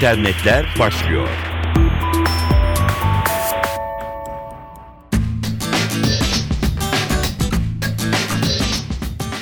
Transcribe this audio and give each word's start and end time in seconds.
internetler 0.00 0.66
başlıyor. 0.78 1.49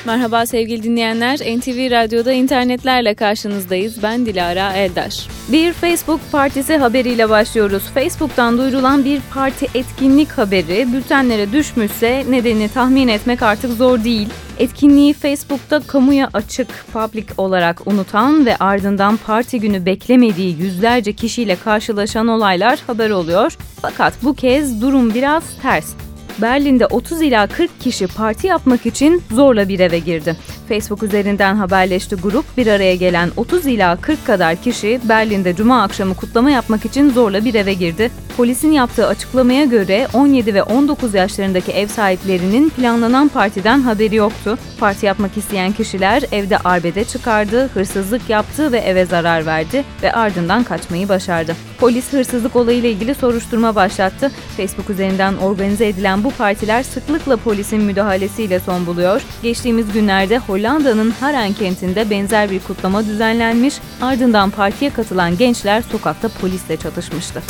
Merhaba 0.08 0.46
sevgili 0.46 0.82
dinleyenler. 0.82 1.38
NTV 1.38 1.90
Radyo'da 1.90 2.32
internetlerle 2.32 3.14
karşınızdayız. 3.14 4.02
Ben 4.02 4.26
Dilara 4.26 4.72
Eldar. 4.72 5.28
Bir 5.48 5.72
Facebook 5.72 6.20
partisi 6.32 6.76
haberiyle 6.76 7.30
başlıyoruz. 7.30 7.82
Facebook'tan 7.94 8.58
duyurulan 8.58 9.04
bir 9.04 9.20
parti 9.34 9.66
etkinlik 9.74 10.30
haberi 10.30 10.92
bültenlere 10.92 11.52
düşmüşse 11.52 12.24
nedenini 12.30 12.68
tahmin 12.68 13.08
etmek 13.08 13.42
artık 13.42 13.72
zor 13.72 14.04
değil. 14.04 14.28
Etkinliği 14.58 15.14
Facebook'ta 15.14 15.80
kamuya 15.80 16.30
açık, 16.34 16.68
public 16.92 17.26
olarak 17.36 17.86
unutan 17.86 18.46
ve 18.46 18.56
ardından 18.56 19.16
parti 19.16 19.60
günü 19.60 19.86
beklemediği 19.86 20.56
yüzlerce 20.60 21.12
kişiyle 21.12 21.56
karşılaşan 21.56 22.28
olaylar 22.28 22.78
haber 22.86 23.10
oluyor. 23.10 23.56
Fakat 23.82 24.14
bu 24.22 24.34
kez 24.34 24.82
durum 24.82 25.14
biraz 25.14 25.42
ters. 25.62 26.07
Berlin'de 26.42 26.86
30 26.86 27.22
ila 27.22 27.46
40 27.46 27.80
kişi 27.80 28.06
parti 28.06 28.46
yapmak 28.46 28.86
için 28.86 29.22
zorla 29.30 29.68
bir 29.68 29.80
eve 29.80 29.98
girdi. 29.98 30.36
Facebook 30.68 31.02
üzerinden 31.02 31.54
haberleşti 31.54 32.16
grup. 32.16 32.44
Bir 32.56 32.66
araya 32.66 32.94
gelen 32.94 33.30
30 33.36 33.66
ila 33.66 33.96
40 33.96 34.26
kadar 34.26 34.56
kişi 34.56 35.00
Berlin'de 35.04 35.56
cuma 35.56 35.82
akşamı 35.82 36.14
kutlama 36.14 36.50
yapmak 36.50 36.84
için 36.84 37.10
zorla 37.10 37.44
bir 37.44 37.54
eve 37.54 37.74
girdi. 37.74 38.10
Polisin 38.38 38.72
yaptığı 38.72 39.06
açıklamaya 39.06 39.64
göre 39.64 40.08
17 40.12 40.54
ve 40.54 40.62
19 40.62 41.14
yaşlarındaki 41.14 41.72
ev 41.72 41.86
sahiplerinin 41.86 42.68
planlanan 42.68 43.28
partiden 43.28 43.80
haberi 43.80 44.14
yoktu. 44.14 44.58
Parti 44.80 45.06
yapmak 45.06 45.36
isteyen 45.36 45.72
kişiler 45.72 46.22
evde 46.32 46.58
arbede 46.58 47.04
çıkardı, 47.04 47.68
hırsızlık 47.74 48.30
yaptı 48.30 48.72
ve 48.72 48.78
eve 48.78 49.06
zarar 49.06 49.46
verdi 49.46 49.84
ve 50.02 50.12
ardından 50.12 50.64
kaçmayı 50.64 51.08
başardı. 51.08 51.56
Polis 51.78 52.12
hırsızlık 52.12 52.56
olayıyla 52.56 52.88
ilgili 52.88 53.14
soruşturma 53.14 53.74
başlattı. 53.74 54.30
Facebook 54.56 54.90
üzerinden 54.90 55.36
organize 55.36 55.88
edilen 55.88 56.24
bu 56.24 56.30
partiler 56.30 56.82
sıklıkla 56.82 57.36
polisin 57.36 57.80
müdahalesiyle 57.82 58.60
son 58.60 58.86
buluyor. 58.86 59.22
Geçtiğimiz 59.42 59.92
günlerde 59.92 60.38
Hollanda'nın 60.38 61.10
Haren 61.10 61.52
kentinde 61.52 62.10
benzer 62.10 62.50
bir 62.50 62.60
kutlama 62.60 63.04
düzenlenmiş, 63.06 63.74
ardından 64.02 64.50
partiye 64.50 64.90
katılan 64.90 65.36
gençler 65.36 65.82
sokakta 65.82 66.28
polisle 66.28 66.76
çatışmıştı. 66.76 67.42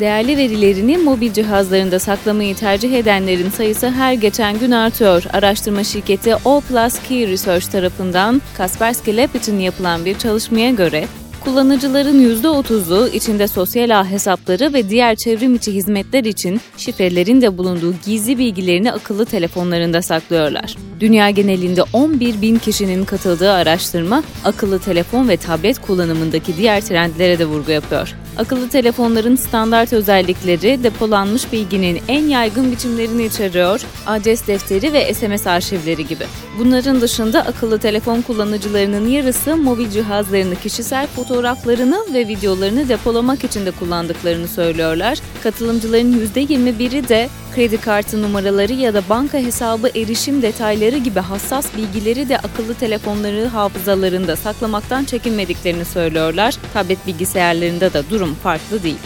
Değerli 0.00 0.36
verilerini 0.36 0.98
mobil 0.98 1.32
cihazlarında 1.32 1.98
saklamayı 1.98 2.54
tercih 2.54 2.92
edenlerin 2.92 3.50
sayısı 3.50 3.90
her 3.90 4.12
geçen 4.12 4.58
gün 4.58 4.70
artıyor. 4.70 5.24
Araştırma 5.32 5.84
şirketi 5.84 6.34
O 6.44 6.60
Plus 6.60 6.94
Key 7.08 7.28
Research 7.28 7.66
tarafından 7.66 8.42
Kaspersky 8.56 9.16
Lab 9.16 9.34
için 9.34 9.58
yapılan 9.58 10.04
bir 10.04 10.18
çalışmaya 10.18 10.70
göre 10.70 11.04
Kullanıcıların 11.44 12.42
%30'u 12.42 13.08
içinde 13.08 13.48
sosyal 13.48 14.00
ağ 14.00 14.10
hesapları 14.10 14.72
ve 14.72 14.88
diğer 14.88 15.16
çevrim 15.16 15.54
içi 15.54 15.74
hizmetler 15.74 16.24
için 16.24 16.60
şifrelerin 16.76 17.40
de 17.40 17.58
bulunduğu 17.58 17.94
gizli 18.06 18.38
bilgilerini 18.38 18.92
akıllı 18.92 19.26
telefonlarında 19.26 20.02
saklıyorlar. 20.02 20.76
Dünya 21.00 21.30
genelinde 21.30 21.82
11 21.92 22.42
bin 22.42 22.58
kişinin 22.58 23.04
katıldığı 23.04 23.52
araştırma, 23.52 24.22
akıllı 24.44 24.78
telefon 24.78 25.28
ve 25.28 25.36
tablet 25.36 25.80
kullanımındaki 25.80 26.56
diğer 26.56 26.80
trendlere 26.80 27.38
de 27.38 27.44
vurgu 27.44 27.70
yapıyor. 27.70 28.14
Akıllı 28.36 28.68
telefonların 28.68 29.36
standart 29.36 29.92
özellikleri 29.92 30.84
depolanmış 30.84 31.52
bilginin 31.52 32.02
en 32.08 32.24
yaygın 32.24 32.72
biçimlerini 32.72 33.24
içeriyor, 33.24 33.80
adres 34.06 34.46
defteri 34.46 34.92
ve 34.92 35.14
SMS 35.14 35.46
arşivleri 35.46 36.06
gibi. 36.06 36.24
Bunların 36.58 37.00
dışında 37.00 37.40
akıllı 37.40 37.78
telefon 37.78 38.22
kullanıcılarının 38.22 39.08
yarısı 39.08 39.56
mobil 39.56 39.90
cihazlarını 39.90 40.56
kişisel 40.56 41.06
fotoğraflarını 41.06 41.98
ve 42.14 42.28
videolarını 42.28 42.88
depolamak 42.88 43.44
için 43.44 43.66
de 43.66 43.70
kullandıklarını 43.70 44.48
söylüyorlar. 44.48 45.18
Katılımcıların 45.42 46.26
%21'i 46.34 47.08
de 47.08 47.28
kredi 47.54 47.80
kartı 47.80 48.22
numaraları 48.22 48.72
ya 48.72 48.94
da 48.94 49.02
banka 49.08 49.38
hesabı 49.38 49.88
erişim 49.88 50.42
detayları 50.42 50.98
gibi 50.98 51.20
hassas 51.20 51.76
bilgileri 51.76 52.28
de 52.28 52.38
akıllı 52.38 52.74
telefonları 52.74 53.46
hafızalarında 53.46 54.36
saklamaktan 54.36 55.04
çekinmediklerini 55.04 55.84
söylüyorlar. 55.84 56.54
Tablet 56.74 57.06
bilgisayarlarında 57.06 57.92
da 57.92 58.10
durum 58.10 58.34
farklı 58.34 58.82
değil. 58.82 58.98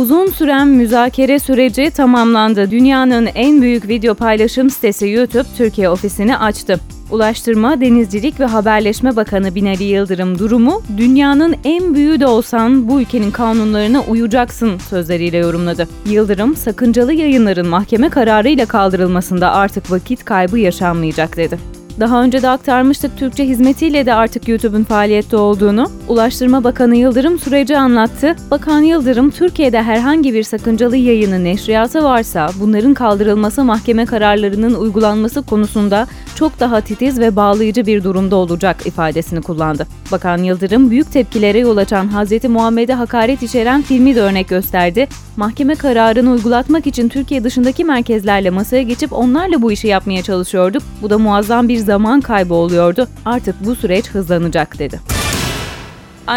Uzun 0.00 0.26
süren 0.26 0.68
müzakere 0.68 1.38
süreci 1.38 1.90
tamamlandı. 1.90 2.70
Dünyanın 2.70 3.28
en 3.34 3.62
büyük 3.62 3.88
video 3.88 4.14
paylaşım 4.14 4.70
sitesi 4.70 5.08
YouTube 5.08 5.48
Türkiye 5.56 5.90
ofisini 5.90 6.36
açtı. 6.36 6.80
Ulaştırma, 7.10 7.80
Denizcilik 7.80 8.40
ve 8.40 8.44
Haberleşme 8.44 9.16
Bakanı 9.16 9.54
Binali 9.54 9.84
Yıldırım 9.84 10.38
durumu, 10.38 10.82
dünyanın 10.96 11.56
en 11.64 11.94
büyüğü 11.94 12.20
de 12.20 12.26
olsan 12.26 12.88
bu 12.88 13.00
ülkenin 13.00 13.30
kanunlarına 13.30 14.02
uyacaksın 14.02 14.78
sözleriyle 14.78 15.36
yorumladı. 15.36 15.88
Yıldırım, 16.06 16.56
sakıncalı 16.56 17.12
yayınların 17.12 17.68
mahkeme 17.68 18.08
kararıyla 18.08 18.66
kaldırılmasında 18.66 19.52
artık 19.52 19.90
vakit 19.90 20.24
kaybı 20.24 20.58
yaşanmayacak 20.58 21.36
dedi. 21.36 21.79
Daha 22.00 22.22
önce 22.22 22.42
de 22.42 22.48
aktarmıştık 22.48 23.18
Türkçe 23.18 23.44
hizmetiyle 23.46 24.06
de 24.06 24.14
artık 24.14 24.48
YouTube'un 24.48 24.84
faaliyette 24.84 25.36
olduğunu. 25.36 25.90
Ulaştırma 26.08 26.64
Bakanı 26.64 26.96
Yıldırım 26.96 27.38
süreci 27.38 27.78
anlattı. 27.78 28.36
Bakan 28.50 28.80
Yıldırım, 28.80 29.30
Türkiye'de 29.30 29.82
herhangi 29.82 30.34
bir 30.34 30.42
sakıncalı 30.42 30.96
yayının 30.96 31.44
neşriyatı 31.44 32.04
varsa 32.04 32.50
bunların 32.60 32.94
kaldırılması 32.94 33.64
mahkeme 33.64 34.06
kararlarının 34.06 34.74
uygulanması 34.74 35.42
konusunda 35.42 36.06
çok 36.34 36.60
daha 36.60 36.80
titiz 36.80 37.18
ve 37.18 37.36
bağlayıcı 37.36 37.86
bir 37.86 38.04
durumda 38.04 38.36
olacak 38.36 38.86
ifadesini 38.86 39.42
kullandı. 39.42 39.86
Bakan 40.12 40.38
Yıldırım 40.38 40.90
büyük 40.90 41.12
tepkilere 41.12 41.58
yol 41.58 41.76
açan 41.76 42.08
Hz. 42.08 42.44
Muhammed'e 42.44 42.94
hakaret 42.94 43.42
içeren 43.42 43.82
filmi 43.82 44.14
de 44.14 44.20
örnek 44.20 44.48
gösterdi. 44.48 45.08
Mahkeme 45.36 45.74
kararını 45.74 46.30
uygulatmak 46.30 46.86
için 46.86 47.08
Türkiye 47.08 47.44
dışındaki 47.44 47.84
merkezlerle 47.84 48.50
masaya 48.50 48.82
geçip 48.82 49.12
onlarla 49.12 49.62
bu 49.62 49.72
işi 49.72 49.86
yapmaya 49.86 50.22
çalışıyorduk. 50.22 50.82
Bu 51.02 51.10
da 51.10 51.18
muazzam 51.18 51.68
bir 51.68 51.78
zaman 51.80 52.20
kaybı 52.20 52.54
oluyordu. 52.54 53.08
Artık 53.24 53.66
bu 53.66 53.74
süreç 53.74 54.10
hızlanacak 54.10 54.78
dedi 54.78 55.00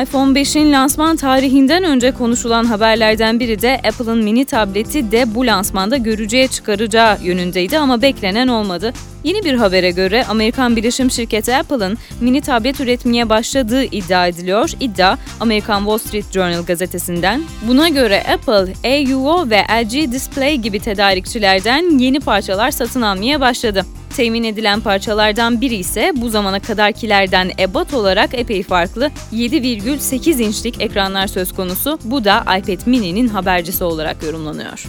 iPhone 0.02 0.40
5'in 0.40 0.72
lansman 0.72 1.16
tarihinden 1.16 1.84
önce 1.84 2.12
konuşulan 2.12 2.66
haberlerden 2.66 3.40
biri 3.40 3.62
de 3.62 3.82
Apple'ın 3.88 4.24
mini 4.24 4.46
tableti 4.46 5.12
de 5.12 5.36
bu 5.36 5.48
lansmanda 5.48 5.98
görücüye 5.98 6.48
çıkaracağı 6.48 7.18
yönündeydi 7.22 7.78
ama 7.78 8.02
beklenen 8.02 8.48
olmadı. 8.48 8.94
Yeni 9.24 9.44
bir 9.44 9.54
habere 9.54 9.92
göre 9.92 10.26
Amerikan 10.30 10.76
bilişim 10.76 11.12
şirketi 11.12 11.56
Apple'ın 11.56 11.98
mini 12.22 12.42
tablet 12.42 12.80
üretmeye 12.80 13.30
başladığı 13.30 13.84
iddia 13.84 14.28
ediliyor. 14.28 14.70
İddia 14.80 15.18
Amerikan 15.40 15.80
Wall 15.80 15.98
Street 15.98 16.32
Journal 16.32 16.66
gazetesinden. 16.66 17.42
Buna 17.68 17.90
göre 17.90 18.24
Apple, 18.34 18.74
AUO 18.84 19.50
ve 19.50 19.62
LG 19.84 20.12
Display 20.12 20.58
gibi 20.58 20.80
tedarikçilerden 20.80 22.00
yeni 22.00 22.20
parçalar 22.20 22.72
satın 22.72 23.02
almaya 23.02 23.42
başladı. 23.42 23.86
Temin 24.16 24.44
edilen 24.44 24.80
parçalardan 24.80 25.62
biri 25.62 25.76
ise 25.76 26.12
bu 26.16 26.30
zamana 26.30 26.60
kadarkilerden 26.60 27.52
ebat 27.60 27.94
olarak 27.94 28.34
epey 28.34 28.64
farklı 28.64 29.12
7,8 29.34 30.42
inçlik 30.42 30.82
ekranlar 30.82 31.28
söz 31.28 31.54
konusu. 31.54 32.00
Bu 32.04 32.26
da 32.26 32.40
iPad 32.42 32.88
mini'nin 32.88 33.28
habercisi 33.28 33.84
olarak 33.84 34.24
yorumlanıyor. 34.24 34.86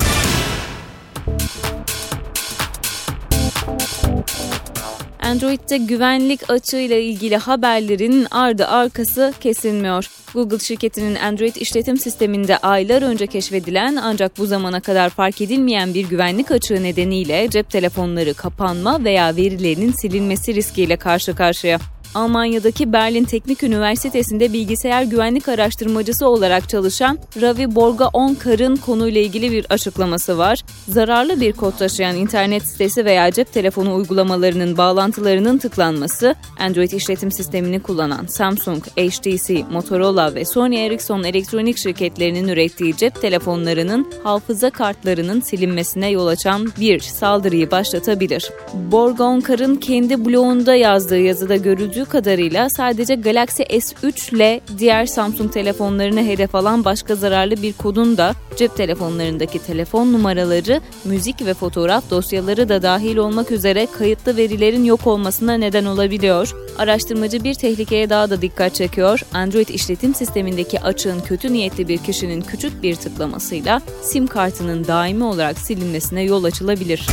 Android'de 5.23 5.77
güvenlik 5.77 6.51
açığıyla 6.51 6.97
ilgili 6.97 7.37
haberlerin 7.37 8.27
ardı 8.31 8.67
arkası 8.67 9.35
kesilmiyor. 9.41 10.24
Google 10.35 10.59
şirketinin 10.59 11.15
Android 11.15 11.57
işletim 11.57 11.97
sisteminde 11.97 12.59
aylar 12.59 13.03
önce 13.03 13.27
keşfedilen 13.27 13.97
ancak 13.97 14.39
bu 14.39 14.47
zamana 14.47 14.81
kadar 14.81 15.11
fark 15.11 15.41
edilmeyen 15.41 15.95
bir 15.95 16.09
güvenlik 16.09 16.51
açığı 16.51 16.83
nedeniyle 16.83 17.51
cep 17.51 17.71
telefonları 17.71 18.35
kapanma 18.35 19.05
veya 19.05 19.37
verilerinin 19.37 19.93
silinmesi 19.93 20.55
riskiyle 20.55 20.97
karşı 20.97 21.37
karşıya. 21.37 21.94
Almanya'daki 22.15 22.93
Berlin 22.93 23.25
Teknik 23.25 23.63
Üniversitesi'nde 23.63 24.53
bilgisayar 24.53 25.03
güvenlik 25.03 25.49
araştırmacısı 25.49 26.29
olarak 26.29 26.69
çalışan 26.69 27.19
Ravi 27.41 27.75
Borga 27.75 28.09
Onkar'ın 28.13 28.77
konuyla 28.77 29.21
ilgili 29.21 29.53
bir 29.53 29.67
açıklaması 29.71 30.39
var. 30.39 30.65
Zararlı 30.89 31.41
bir 31.41 31.53
kod 31.53 31.73
taşıyan 31.79 32.17
internet 32.17 32.63
sitesi 32.63 33.05
veya 33.05 33.33
cep 33.33 33.53
telefonu 33.53 33.95
uygulamalarının 33.95 34.77
bağlantılarının 34.77 35.59
tıklanması, 35.59 36.35
Android 36.61 36.91
işletim 36.91 37.33
sistemini 37.33 37.83
kullanan 37.83 38.27
Samsung, 38.27 38.85
HTC, 38.85 39.65
Motorola 39.71 40.35
ve 40.35 40.45
Sony 40.45 40.87
Ericsson 40.87 41.23
elektronik 41.23 41.77
şirketlerinin 41.77 42.49
ürettiği 42.49 42.97
cep 42.97 43.21
telefonlarının 43.21 44.13
hafıza 44.25 44.71
kartlarının 44.71 45.41
silinmesine 45.41 46.11
yol 46.11 46.27
açan 46.27 46.73
bir 46.81 47.01
saldırıyı 47.01 47.71
başlatabilir. 47.71 48.51
Borga 48.75 49.25
Onkar'ın 49.25 49.77
kendi 49.77 50.25
blogunda 50.25 50.75
yazdığı 50.75 51.19
yazıda 51.19 51.57
görüldüğü 51.57 52.04
görüldüğü 52.05 52.09
kadarıyla 52.09 52.71
sadece 52.71 53.15
Galaxy 53.15 53.63
S3 53.63 54.35
ile 54.35 54.61
diğer 54.79 55.07
Samsung 55.07 55.53
telefonlarını 55.53 56.23
hedef 56.25 56.55
alan 56.55 56.85
başka 56.85 57.15
zararlı 57.15 57.63
bir 57.63 57.73
kodun 57.73 58.17
da 58.17 58.35
cep 58.57 58.77
telefonlarındaki 58.77 59.59
telefon 59.59 60.13
numaraları, 60.13 60.81
müzik 61.05 61.47
ve 61.47 61.55
fotoğraf 61.55 62.11
dosyaları 62.11 62.69
da 62.69 62.83
dahil 62.83 63.17
olmak 63.17 63.51
üzere 63.51 63.87
kayıtlı 63.99 64.37
verilerin 64.37 64.85
yok 64.85 65.07
olmasına 65.07 65.55
neden 65.55 65.85
olabiliyor. 65.85 66.55
Araştırmacı 66.79 67.45
bir 67.45 67.55
tehlikeye 67.55 68.11
daha 68.11 68.31
da 68.31 68.43
dikkat 68.43 68.75
çekiyor. 68.75 69.21
Android 69.35 69.69
işletim 69.69 70.15
sistemindeki 70.15 70.81
açığın 70.81 71.21
kötü 71.21 71.53
niyetli 71.53 71.89
bir 71.89 71.99
kişinin 71.99 72.41
küçük 72.41 72.83
bir 72.83 72.97
tıklamasıyla 72.97 73.81
SIM 74.03 74.27
kartının 74.27 74.85
daimi 74.87 75.25
olarak 75.25 75.59
silinmesine 75.59 76.23
yol 76.23 76.45
açılabilir. 76.45 77.07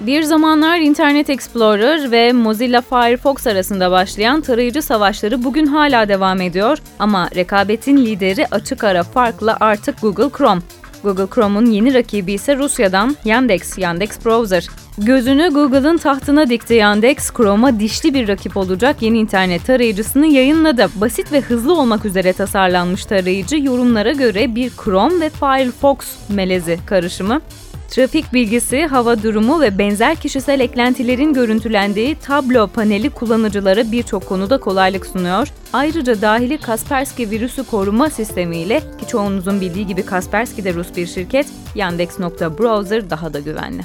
Bir 0.00 0.22
zamanlar 0.22 0.78
Internet 0.78 1.30
Explorer 1.30 2.10
ve 2.12 2.32
Mozilla 2.32 2.80
Firefox 2.80 3.46
arasında 3.46 3.90
başlayan 3.90 4.40
tarayıcı 4.40 4.82
savaşları 4.82 5.44
bugün 5.44 5.66
hala 5.66 6.08
devam 6.08 6.40
ediyor 6.40 6.78
ama 6.98 7.30
rekabetin 7.34 7.96
lideri 7.96 8.46
açık 8.50 8.84
ara 8.84 9.02
farkla 9.02 9.56
artık 9.60 10.00
Google 10.02 10.38
Chrome. 10.38 10.60
Google 11.02 11.26
Chrome'un 11.34 11.66
yeni 11.66 11.94
rakibi 11.94 12.32
ise 12.32 12.56
Rusya'dan 12.56 13.16
Yandex, 13.24 13.78
Yandex 13.78 14.24
Browser. 14.24 14.66
Gözünü 14.98 15.48
Google'ın 15.48 15.96
tahtına 15.96 16.48
dikti 16.48 16.74
Yandex, 16.74 17.32
Chrome'a 17.32 17.80
dişli 17.80 18.14
bir 18.14 18.28
rakip 18.28 18.56
olacak 18.56 18.96
yeni 19.00 19.18
internet 19.18 19.66
tarayıcısını 19.66 20.26
yayınladı. 20.26 20.88
Basit 20.94 21.32
ve 21.32 21.40
hızlı 21.40 21.80
olmak 21.80 22.04
üzere 22.04 22.32
tasarlanmış 22.32 23.06
tarayıcı 23.06 23.56
yorumlara 23.56 24.12
göre 24.12 24.54
bir 24.54 24.70
Chrome 24.84 25.20
ve 25.20 25.30
Firefox 25.30 25.98
melezi 26.28 26.78
karışımı. 26.86 27.40
Trafik 27.88 28.32
bilgisi, 28.32 28.86
hava 28.86 29.22
durumu 29.22 29.60
ve 29.60 29.78
benzer 29.78 30.16
kişisel 30.16 30.60
eklentilerin 30.60 31.32
görüntülendiği 31.32 32.14
tablo 32.14 32.66
paneli 32.66 33.10
kullanıcılara 33.10 33.92
birçok 33.92 34.26
konuda 34.26 34.60
kolaylık 34.60 35.06
sunuyor. 35.06 35.48
Ayrıca 35.72 36.22
dahili 36.22 36.58
Kaspersky 36.58 37.30
virüsü 37.30 37.64
koruma 37.66 38.10
sistemiyle 38.10 38.80
ki 38.80 39.06
çoğunuzun 39.08 39.60
bildiği 39.60 39.86
gibi 39.86 40.02
Kaspersky 40.02 40.64
de 40.64 40.74
Rus 40.74 40.96
bir 40.96 41.06
şirket, 41.06 41.46
Yandex.Browser 41.74 43.10
daha 43.10 43.34
da 43.34 43.40
güvenli. 43.40 43.82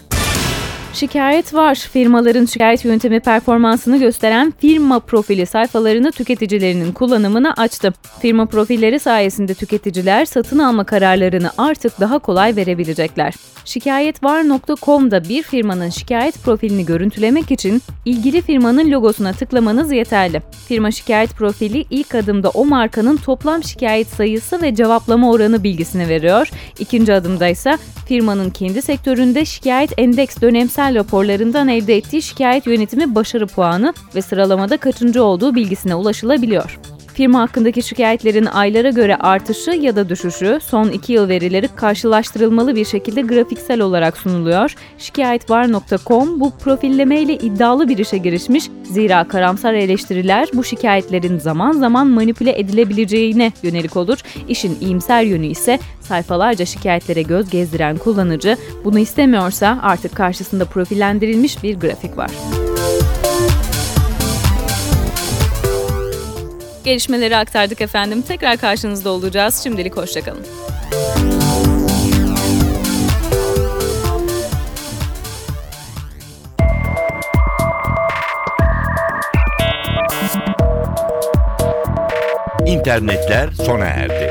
Şikayet 0.94 1.54
var. 1.54 1.76
Firmaların 1.76 2.46
şikayet 2.46 2.86
yöntemi 2.86 3.20
performansını 3.20 4.00
gösteren 4.00 4.54
firma 4.60 5.00
profili 5.00 5.46
sayfalarını 5.46 6.12
tüketicilerinin 6.12 6.92
kullanımına 6.92 7.54
açtı. 7.58 7.94
Firma 8.20 8.46
profilleri 8.46 9.00
sayesinde 9.00 9.54
tüketiciler 9.54 10.26
satın 10.26 10.60
alma 10.60 10.84
kararlarını 10.84 11.52
artık 11.58 12.00
daha 12.00 12.20
kolay 12.20 12.56
verebilecekler. 12.56 13.34
Şikayetvar.com'da 13.66 15.30
bir 15.30 15.44
firmanın 15.44 15.90
şikayet 15.90 16.44
profilini 16.44 16.86
görüntülemek 16.86 17.52
için 17.52 17.82
ilgili 18.06 18.42
firmanın 18.42 18.92
logosuna 18.92 19.34
tıklamanız 19.34 19.92
yeterli. 19.92 20.42
Firma 20.68 20.92
şikayet 20.92 21.30
profili 21.30 21.86
ilk 21.90 22.16
adımda 22.16 22.50
o 22.50 22.66
markanın 22.66 23.18
toplam 23.18 23.64
şikayet 23.64 24.08
sayısı 24.08 24.62
ve 24.62 24.76
cevaplama 24.76 25.32
oranı 25.32 25.64
bilgisini 25.64 26.08
veriyor. 26.10 26.50
İkinci 26.80 27.14
adımda 27.14 27.48
ise 27.48 27.78
firmanın 28.08 28.50
kendi 28.50 28.82
sektöründe 28.82 29.46
şikayet 29.46 29.92
endeks 29.98 30.42
dönemsel 30.42 30.83
raporlarından 30.92 31.68
elde 31.68 31.98
ettiği 31.98 32.22
şikayet 32.22 32.68
yönetimi 32.68 33.16
başarı 33.16 33.48
puanı 33.48 33.94
ve 34.16 34.22
sıralamada 34.22 34.78
kaçıncı 34.78 35.24
olduğu 35.24 35.56
bilgisine 35.56 35.96
ulaşılabiliyor. 35.96 36.80
Firma 37.14 37.42
hakkındaki 37.42 37.84
şikayetlerin 37.84 38.46
aylara 38.46 38.90
göre 38.90 39.16
artışı 39.16 39.72
ya 39.72 39.96
da 39.96 40.10
düşüşü 40.10 40.60
son 40.64 40.90
2 40.90 41.14
yıl 41.14 41.30
verileri 41.30 41.68
karşılaştırılmalı 41.68 42.76
bir 42.76 42.86
şekilde 42.86 43.22
grafiksel 43.22 43.82
olarak 43.82 44.18
sunuluyor. 44.18 44.76
Şikayetvar.com 44.98 46.40
bu 46.40 46.52
profilleme 46.52 47.22
ile 47.22 47.34
iddialı 47.34 47.90
bir 47.90 47.98
işe 47.98 48.18
girişmiş. 48.18 48.70
Zira 48.84 49.28
karamsar 49.28 49.74
eleştiriler 49.74 50.50
bu 50.54 50.64
şikayetlerin 50.64 51.38
zaman 51.38 51.72
zaman 51.72 52.08
manipüle 52.08 52.60
edilebileceğine 52.60 53.52
yönelik 53.64 53.98
olur. 53.98 54.18
İşin 54.48 54.78
iyimser 54.82 55.24
yönü 55.24 55.46
ise 55.46 55.80
sayfalarca 56.02 56.66
şikayetlere 56.66 57.22
göz 57.22 57.50
gezdiren 57.50 57.98
kullanıcı 57.98 58.58
bunu 58.84 59.00
istemiyorsa 59.00 59.80
artık 59.82 60.16
karşısında 60.16 60.66
profillendirilmiş 60.66 61.64
bir 61.64 61.80
grafik 61.80 62.18
var. 62.18 62.32
Gelişmeleri 66.84 67.38
aktardık 67.38 67.82
efendim. 67.82 68.22
Tekrar 68.22 68.58
karşınızda 68.58 69.10
olacağız. 69.10 69.62
Şimdilik 69.64 69.98
hoşçakalın. 69.98 70.46
İnternetler 82.66 83.50
sona 83.52 83.86
erdi. 83.86 84.23